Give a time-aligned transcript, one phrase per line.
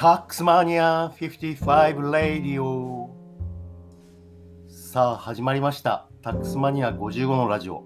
[0.00, 3.14] タックスマニア55レディオ
[4.66, 6.08] さあ始まりました。
[6.22, 7.84] タックスマニア55のラジオ。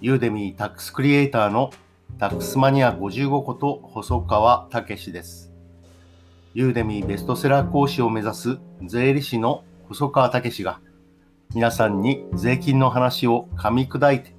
[0.00, 1.70] ユーデミータックスクリエイターの
[2.18, 5.52] タックスマニア55こと細川武です。
[6.54, 10.80] ユーデミーベストセラー講師を目指す税理士の細川武が
[11.54, 14.34] 皆さんに税金の話を噛み砕いて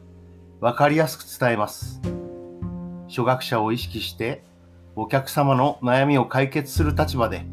[0.60, 2.02] 分かりやすく伝えます。
[3.08, 4.44] 初学者を意識して
[4.96, 7.46] お客様の悩みを解決する立場で、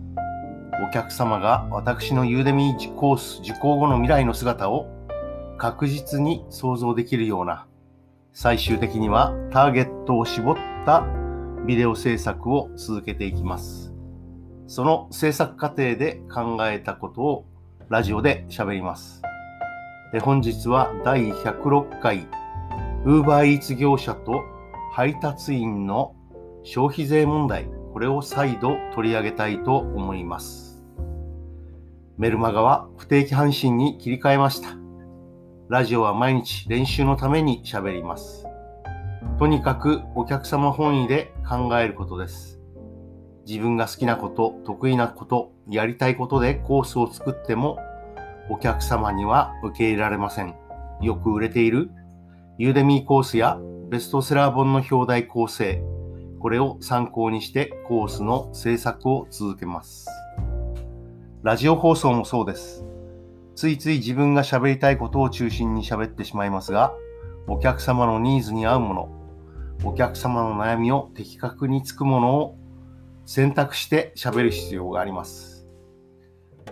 [0.89, 4.89] お客様が私のユーデミーコース受講後の未来の姿を
[5.57, 7.69] 確実に想像できるような、
[8.33, 11.07] 最終的にはターゲットを絞った
[11.65, 13.93] ビデオ制作を続けていきます。
[14.67, 17.47] その制作過程で考えたことを
[17.89, 19.23] ラジオで喋ります。
[20.13, 22.27] で本日は第106回
[23.05, 24.43] UberEats 業者と
[24.93, 26.17] 配達員の
[26.71, 30.85] 消費税問題、これを再度取り上げたいと思います。
[32.19, 34.77] メルマガは不定期配信に切り替えました。
[35.71, 38.47] ラジオは毎日練習のために喋ります。
[39.39, 42.61] とにかくお客様本位で考えることです。
[43.47, 47.79] 自分が好きなこと、得意なこと、やりたいことでコースを作っても
[48.51, 50.55] お客様には受け入れられません。
[51.01, 51.91] よく売れている
[52.59, 53.59] ユーデミーコースや
[53.89, 55.83] ベストセラー本の表題構成、
[56.41, 60.07] これを参考にしてコースの制作を続けます。
[61.43, 62.85] ラジオ放送もそうです。
[63.55, 66.95] ついつい自分が喋りたいことを中心に喋ってしまいますが、
[67.49, 69.09] お客様のニーズに合うもの、
[69.85, 72.57] お客様の悩みを的確につくものを
[73.27, 75.67] 選択して喋る必要があります。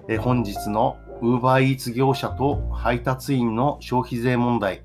[0.08, 4.84] え本日の UberEats 業者と配達員の消費税問題。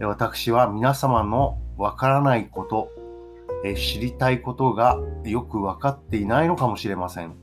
[0.00, 2.90] 私は皆様のわからないこと、
[3.64, 7.34] え知りたいことがよく分かっていないのかもしれません。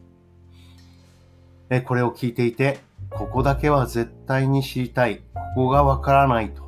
[1.70, 6.64] えこれを聞いていて、ここだけは絶対に知りたい、ここが分からないと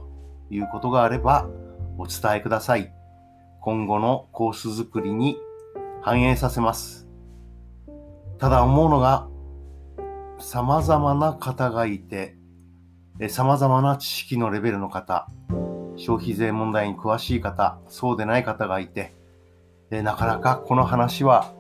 [0.50, 1.48] いうことがあれば
[1.98, 2.94] お伝えください。
[3.62, 5.38] 今後のコース作りに
[6.02, 7.08] 反映させます。
[8.40, 9.28] ただ思うのが、
[10.40, 12.36] 様々な方がいて、
[13.30, 15.28] 様々な知識のレベルの方、
[15.96, 19.14] 消費税問題に詳しい方、そうでない方がいて、
[19.92, 21.54] でなかなかこの話は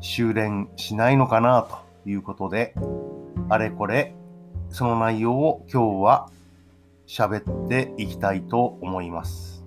[0.00, 2.74] 修練しないのかなということで、
[3.50, 4.14] あれこれ
[4.70, 6.30] その内容を今日は
[7.06, 9.62] 喋っていきたいと思います。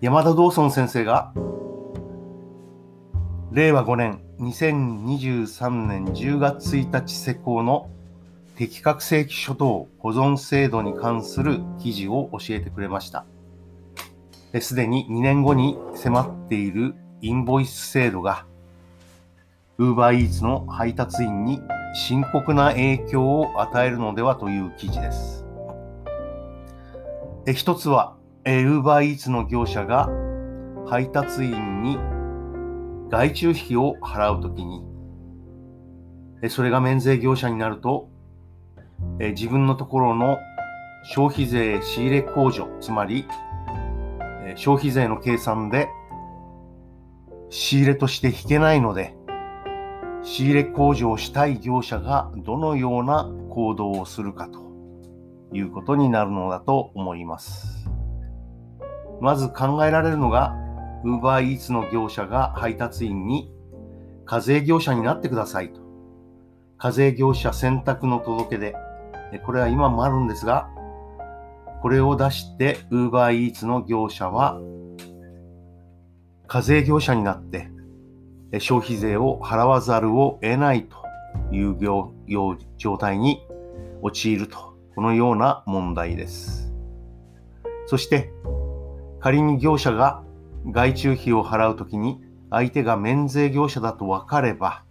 [0.00, 1.34] 山田道尊先生が
[3.52, 7.90] 令和5年2023年10月1日施行の
[8.56, 13.26] 適格正規諸島保存制度に関する記事を教えてくれました。
[14.60, 18.46] すでに2年後に迫っているインボイス制度が
[19.78, 21.60] UberEats の配達員に
[21.94, 25.44] 深刻な影響を与えるのではという記事です。
[27.54, 30.08] 一つは UberEats の業者が
[30.86, 31.98] 配達員に
[33.10, 34.82] 外注費を払うときに
[36.48, 38.08] それが免税業者になると
[39.18, 40.38] 自分のところの
[41.04, 43.26] 消費税仕入れ控除つまり
[44.54, 45.88] 消費税の計算で
[47.50, 49.16] 仕入れとして引けないので、
[50.22, 54.66] 仕入れ工場をしたい業者がどのような行動をするかと
[55.52, 57.88] いうことになるのだと思います。
[59.20, 60.54] まず考えられるのが、
[61.04, 63.52] UberEats の業者が配達員に
[64.24, 65.80] 課税業者になってくださいと。
[66.78, 68.74] 課税業者選択の届け出。
[69.44, 70.68] これは今もあるんですが、
[71.82, 74.60] これを出して UberEats の業者は
[76.46, 77.68] 課税業者になって
[78.58, 80.96] 消費税を払わざるを得ないと
[81.54, 82.12] いう業
[82.78, 83.46] 状態に
[84.02, 86.72] 陥ると、このような問題です。
[87.86, 88.32] そして、
[89.20, 90.22] 仮に業者が
[90.66, 92.20] 外注費を払うときに
[92.50, 94.84] 相手が免税業者だと分かれば、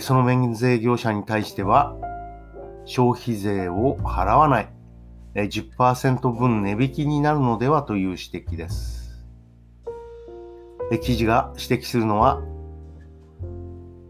[0.00, 1.94] その免税業者に対しては
[2.84, 4.68] 消費税を払わない
[5.34, 9.26] 10%分値引きになるのではという指摘です。
[11.02, 12.42] 記事が指摘するのは、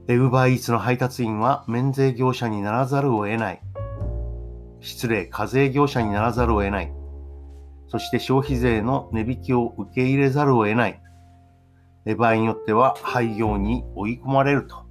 [0.06, 3.62] ウーバーイーツの配達員は免税業者にならざるを得ない。
[4.80, 6.92] 失礼、課税業者にならざるを得ない。
[7.88, 11.00] そして消費税の値引きを受け入れざるを得ない。
[12.18, 14.84] 場合によっては廃業に追い込まれると。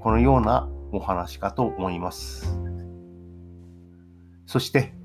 [0.00, 2.58] このようなお話かと思います。
[4.46, 4.95] そして、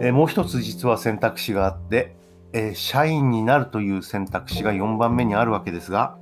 [0.00, 2.14] えもう一つ実は選択肢があって、
[2.52, 6.16] えー、社員になるという選択肢が4番目にあるわけですが、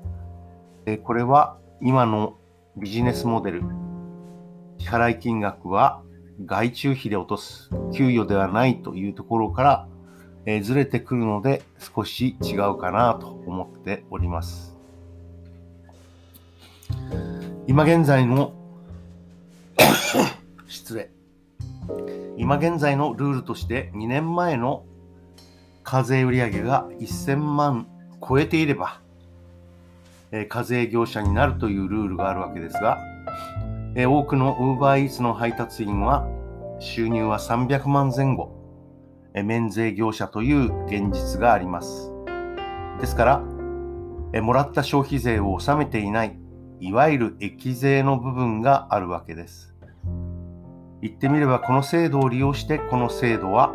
[0.87, 2.39] えこれは今の
[2.77, 3.63] ビジネスモデル、
[4.79, 6.03] 支払い金額は
[6.45, 9.89] 外注費で落とす給与ではないというところから、
[10.45, 14.77] えずれてくるので少し違うかなと思っております。
[17.67, 18.53] 今現在の
[20.67, 21.11] 失礼。
[22.43, 24.85] 今現在のルールとして2年前の
[25.85, 27.87] 課税売上が1000万
[28.21, 29.01] 超えていれば、
[30.33, 32.99] え課税業者になるというルールがあるわけですが、
[33.95, 36.27] え多くの UberEats の配達員は
[36.81, 38.51] 収入は300万前後、
[39.35, 42.11] え免税業者という現実があります。
[43.01, 43.43] ですから、
[44.33, 46.37] えもらった消費税を納めていない、
[46.81, 49.72] いわゆる益税の部分があるわけです。
[51.03, 53.75] 言ってみればこの制度を利用してこの制度は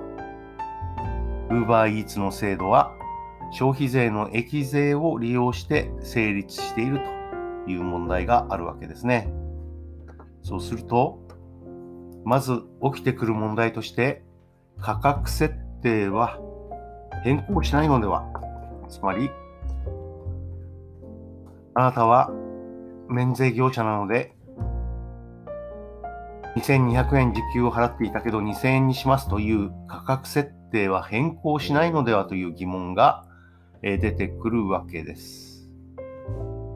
[1.50, 2.94] UberEats の制度は
[3.52, 7.02] 消費税の益税を利用して成立している
[7.66, 9.30] という問題があるわけですね。
[10.44, 11.20] そうすると、
[12.24, 12.64] まず
[12.94, 14.24] 起きてくる問題として、
[14.80, 16.40] 価格設定は
[17.24, 18.26] 変更しないのでは
[18.90, 19.30] つまり、
[21.74, 22.32] あなたは
[23.10, 24.37] 免税業者なので、
[26.60, 33.26] 2200円時給を払っていたけど2000円にしますという価格設定は変更しないのではという疑問が
[33.82, 35.70] 出てくるわけです。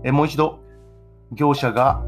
[0.03, 0.59] もう一度、
[1.31, 2.03] 業者が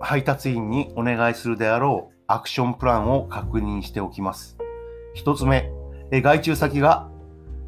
[0.00, 4.58] 配達員にお願いするであろうアクションプランを確認しておきます。
[5.14, 5.70] 一つ目、
[6.10, 7.08] 外注先が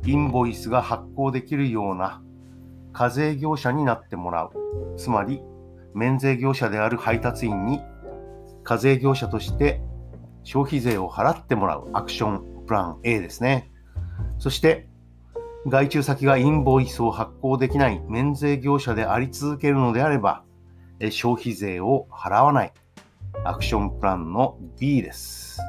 [0.04, 2.22] インボイスが発行できるような
[2.92, 4.50] 課税業者になってもらう。
[4.96, 5.42] つまり、
[5.94, 7.80] 免税業者である配達員に
[8.64, 9.80] 課税業者として
[10.42, 13.70] 消費税を払ってもらうアクションプラン A ですね。
[14.38, 14.88] そして、
[15.66, 20.44] 外注先がインボイスを発行できない免税業者であり続けるのであれば、
[21.10, 22.72] 消費税を払わない
[23.44, 25.60] アクションプランの B です。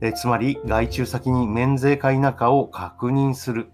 [0.00, 3.70] えつまり、外注先に免税か否かを確認する。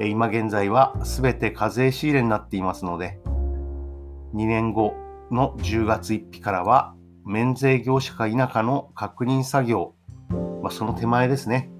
[0.00, 3.20] 今現在は全て課税仕入れになっていますので、
[4.34, 4.94] 2年後
[5.34, 6.94] の10月1日からは、
[7.26, 9.94] 免税業者か否かの確認作業、
[10.62, 11.70] まあ、その手前ですね。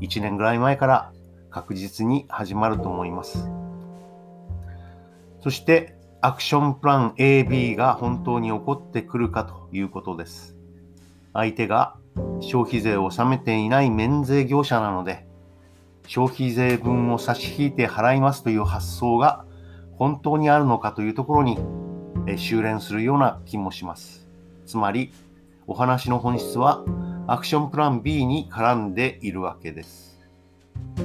[0.00, 1.12] 1年ぐらい前から
[1.50, 3.50] 確実に始まると思います。
[5.40, 10.56] そして、アクションプラン AB が本当に起こってくるかということです。
[11.32, 11.94] 相手が
[12.40, 15.26] 消費税を納めていない免税業者なので、
[16.06, 19.44] 消費税分を差し引いて払いますという発想が
[19.96, 21.58] 本当にあるのかというところに
[22.36, 24.28] 修練するような気もします。
[24.66, 25.12] つまり、
[25.66, 26.84] お話の本質は
[27.26, 30.18] アクションプラン B に絡んでいるわけです。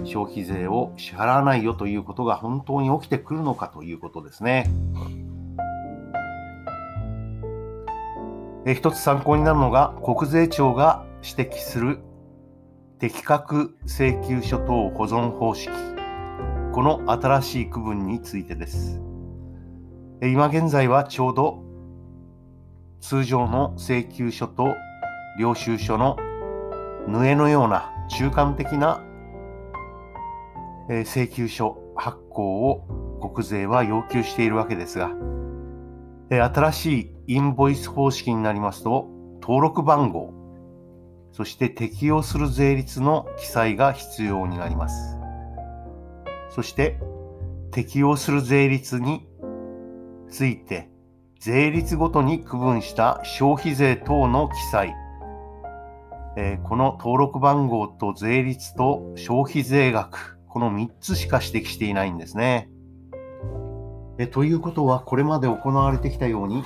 [0.04, 4.70] 消費税を支払わないよということが本当に起きてくるのかということですね。
[8.66, 12.00] え一つ参考になるのが国税庁が指摘する
[13.00, 15.70] 適格請求書等保存方式
[16.72, 19.02] この新しい区分についてです
[20.26, 21.64] 今現在はちょうど
[23.02, 24.74] 通常の請求書と
[25.38, 26.16] 領収書の
[27.08, 29.04] 縫えのような中間的な
[30.88, 35.12] 請求書発行を国税は要求しているわけですが、
[36.30, 39.10] 新しいインボイス方式になりますと、
[39.42, 40.34] 登録番号、
[41.34, 45.18] そして適用する税率の記載が必要になります。
[46.50, 46.98] そして、
[47.72, 49.28] 適用する税率に
[50.34, 50.90] ついて、
[51.40, 54.96] 税率ごとに区分した消費税等の記載、
[56.36, 62.68] えこの登録番号と税率と消費税額、この3つしか指摘していないんですね。
[64.18, 66.64] えということは、これまで行われてきたように、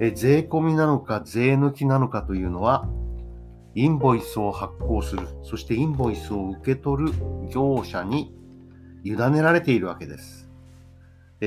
[0.00, 2.88] え税込みなのか税抜きなのかというのは、
[3.74, 7.12] インボイスを発行する、そしてインボイスを受け取る
[7.50, 8.34] 業者に
[9.04, 10.43] 委ねられているわけです。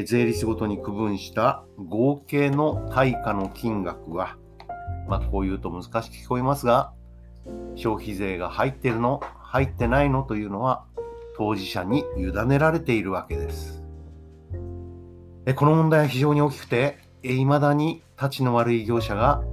[0.03, 4.37] 税率ごとに区分した合計の対価の金額は、
[5.07, 6.91] まあ、こう言うと難しく聞こえますが、
[7.75, 10.83] 消費税が入ってるの入ってないのというのは
[11.37, 13.83] 当事者に委ねられているわけです。
[15.55, 19.43] この問題は非常に大きくて、いまだに立ちの悪い業者が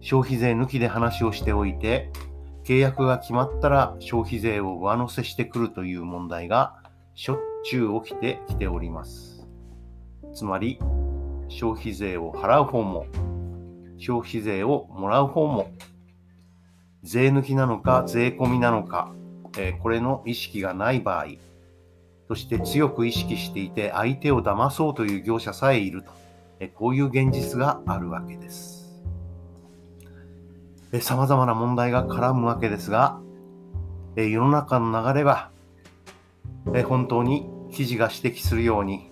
[0.00, 2.10] 消費税抜きで話をしておいて、
[2.64, 6.74] 契約が決まったら消費税を上乗せしてくるという問題が
[7.14, 9.29] しょっちゅう起きてきております。
[10.34, 10.78] つまり、
[11.48, 13.06] 消費税を払う方も、
[13.98, 15.70] 消費税をもらう方も、
[17.02, 19.12] 税抜きなのか税込みなのか、
[19.58, 21.26] えこれの意識がない場合、
[22.28, 26.12] そして強く意識していて相手を騙そうという業者さえいると、
[26.60, 28.80] えこういう現実があるわけです。
[31.00, 33.20] 様々な問題が絡むわけですが、
[34.16, 35.50] 世の中の流れは
[36.86, 39.09] 本当に記事が指摘するように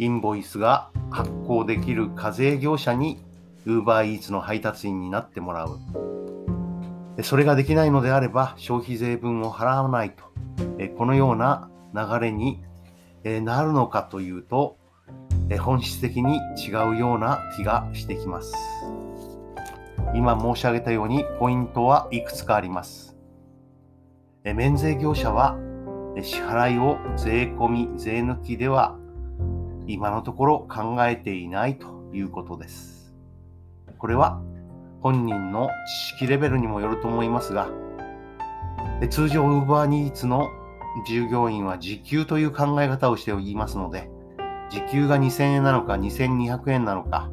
[0.00, 3.22] インボイスが発行できる課税業者に
[3.66, 5.78] UberEats の配達員になってもらう。
[7.22, 10.24] それができないのであれば消費税分を払わないと。
[10.96, 12.62] このような流れに
[13.42, 14.78] なるのかというと、
[15.60, 18.54] 本質的に違うような気がしてきます。
[20.14, 23.18] 今申し上げたようにポイントはいくつかあります。
[24.44, 25.58] 免税業者は
[26.22, 28.96] 支払いを税込み、税抜きでは
[29.92, 33.14] 今のところ考えていないということです。
[33.98, 34.40] これは
[35.00, 37.68] 本人の知識レベルにもよると思いますが、
[39.10, 40.48] 通常 UberEats の
[41.06, 44.10] 従業員は時給という考え方をしておりますので、
[44.70, 47.30] 時給が2000円なのか2200円なのか、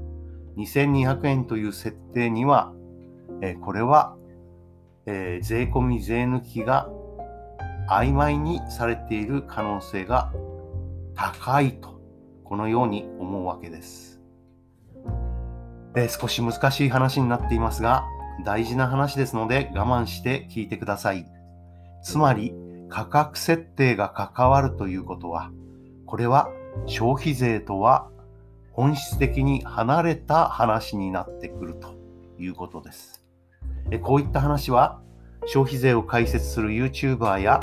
[0.58, 2.74] 2200円という設定には、
[3.42, 4.16] えこれは、
[5.06, 6.90] え、税込み税抜きが
[7.90, 10.32] 曖昧にされている可能性が
[11.16, 11.97] 高いと、
[12.48, 14.22] このように思うわけです。
[15.96, 18.06] え少し難しい話になっていますが、
[18.46, 21.27] 大事な話ですので我慢して聞いてください。
[22.04, 22.54] つまり、
[22.89, 25.51] 価格設定が関わるということは、
[26.06, 26.50] これは
[26.86, 28.10] 消費税とは
[28.72, 31.96] 本質的に離れた話になってくると
[32.39, 33.25] いうことです。
[34.01, 35.01] こういった話は
[35.48, 37.60] 消費税を解説する YouTuber や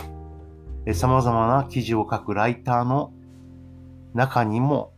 [0.93, 3.13] 様々な記事を書くライターの
[4.15, 4.93] 中にも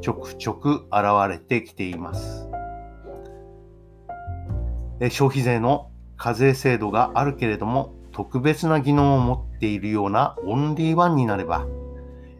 [0.00, 2.48] ちょくちょく現れてきています。
[5.10, 11.66] 消費税の課税制度があるけれども特別な技能を持っているようなオンリーワンになれば、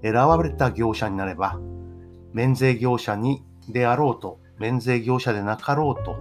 [0.03, 1.59] 選ばれた業者になれば、
[2.33, 6.17] 免税業者にであろうと、免税業者でなかろうと、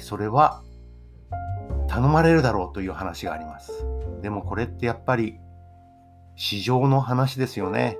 [0.00, 0.62] それは
[1.88, 3.86] 頼まれるだろうという話があります。
[4.22, 5.38] でもこれってやっぱり
[6.34, 7.96] 市場の話ですよね。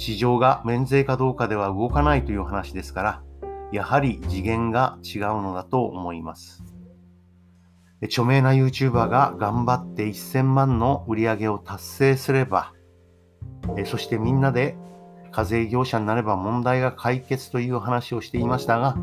[0.00, 3.22] 市場が免税かどうかでは動かないという話ですから、
[3.70, 6.64] やはり次元が違うのだと思います。
[8.04, 12.72] 著名な YouTuber が頑張って1000万の売り上げを達成すれば、
[13.84, 14.74] そしてみんなで
[15.32, 18.96] 課税業者になれば問題が解決という話をしていましたが、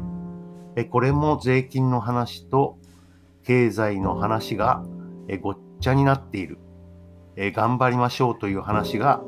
[0.89, 2.79] これも税金の話と
[3.43, 4.83] 経済の話が
[5.41, 6.57] ごっちゃになっている。
[7.37, 9.21] 頑張りましょうという話が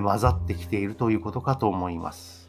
[0.00, 2.48] 混ざってきているということかと思います。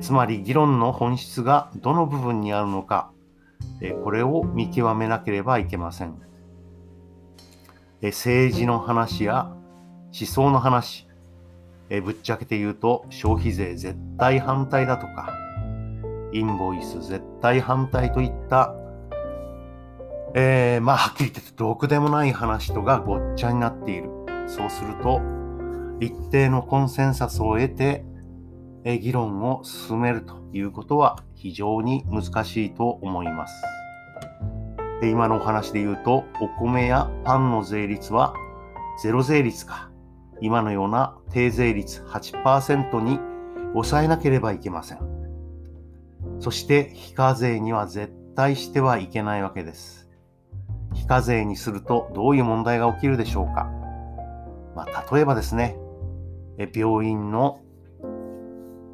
[0.00, 3.10] つまり議論の本質がどの部分にあるのか、
[4.02, 6.14] これを見極めなければいけません。
[8.02, 9.52] 政治の話や
[10.18, 11.06] 思想の話、
[11.88, 15.32] ぶっちゃけて言うと消費税絶対反対だとか、
[16.32, 18.74] インボイス絶対反対といった、
[20.34, 24.10] えー、まあはっきり言ってどくでもない話とがごっちゃになっている。
[24.48, 25.20] そうすると、
[26.00, 28.04] 一定のコンセンサスを得て、
[28.84, 33.62] 議論を進めるということは非常に難しいと思います。
[35.00, 38.34] で今のお話で言うと、お米やパンの税率は
[39.02, 39.90] ゼロ税率か、
[40.40, 43.18] 今のような低税率8%に
[43.72, 44.98] 抑えなければいけません。
[46.40, 50.08] そして非課税には絶対してはいけないわけです。
[50.94, 53.70] 非課税にするとどういう問題が起きるでしょうか。
[54.74, 55.76] まあ、例えばですね、
[56.58, 57.60] 病院の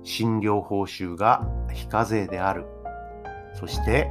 [0.04, 2.66] 診療報酬が非課税である。
[3.54, 4.10] そして、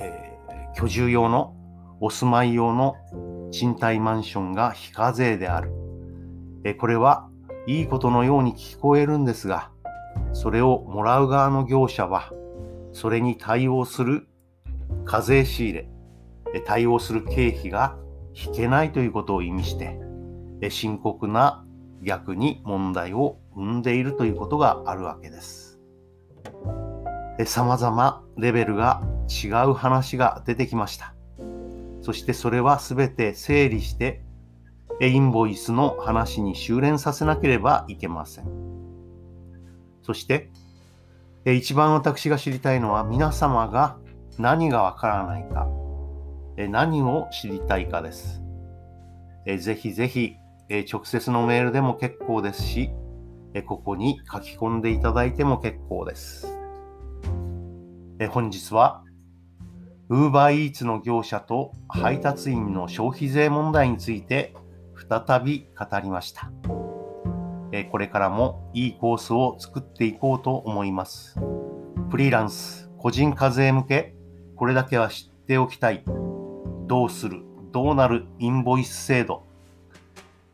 [0.00, 1.54] えー、居住用の
[2.00, 2.96] お住まい用の
[3.50, 5.72] 賃貸マンションが非課税である。
[6.64, 7.28] えこれは
[7.66, 9.70] いいことのように聞こえるんですが、
[10.32, 12.32] それをもらう側の業者は、
[12.92, 14.28] それに対応する
[15.04, 15.88] 課税仕入れ、
[16.64, 17.96] 対応する経費が
[18.34, 19.98] 引けないということを意味して、
[20.70, 21.64] 深刻な
[22.02, 25.80] 逆に問題を生んでいるということがあるわけです。
[27.46, 31.14] 様々レベルが違う話が出てきました。
[32.00, 34.22] そしてそれは全て整理して
[35.00, 38.46] インボイスの話に修練させなければいけません。
[40.02, 40.50] そして
[41.46, 43.96] 一番私が知りたいのは皆様が
[44.38, 45.68] 何がわからないか、
[46.56, 48.42] 何を知りたいかです。
[49.46, 50.36] ぜひぜひ
[50.74, 52.90] え直接のメールでも結構ですし、
[53.52, 56.46] えここに書き込んでいただいても結構です。
[58.18, 59.04] え本日は
[60.08, 64.54] UberEats の業者と配達員の消費税問題について
[65.10, 66.50] 再び語りました。
[67.70, 71.38] えこれからもいいコースを作っていこうと思います。
[72.08, 74.14] フリーランス、個人課税向け、
[74.56, 76.02] これだけは知っておきたい。
[76.86, 79.51] どうする、どうなるインボイス制度。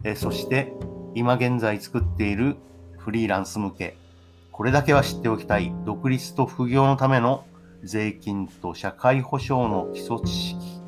[0.05, 0.73] えそして、
[1.15, 2.57] 今現在作っている
[2.99, 3.97] フリーランス向け、
[4.53, 5.73] これだけは知っておきたい。
[5.85, 7.45] 独立と副業のための
[7.85, 10.83] 税金と社会保障の基礎知識。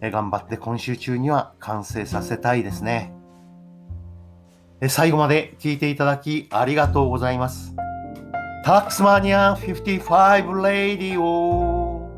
[0.00, 3.12] え頑張って今週中には完成させたいですね。
[4.80, 7.74] え最後まで聞いていただきありがとうございます。
[8.64, 12.10] タックスマニア55レディオ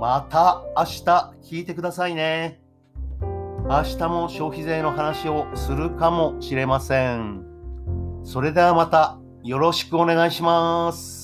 [0.00, 2.59] また明日聞いてくださいね。
[3.70, 7.44] 明日も消費税の話をするかもしれません。
[8.24, 11.19] それではまたよろしくお願いします。